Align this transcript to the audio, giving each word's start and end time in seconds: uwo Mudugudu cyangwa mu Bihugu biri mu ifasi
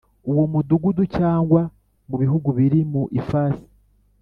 uwo 0.29 0.43
Mudugudu 0.51 1.03
cyangwa 1.17 1.61
mu 2.09 2.15
Bihugu 2.21 2.47
biri 2.57 2.79
mu 2.91 3.03
ifasi 3.19 3.65